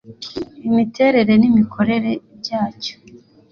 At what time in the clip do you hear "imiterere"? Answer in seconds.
0.67-1.33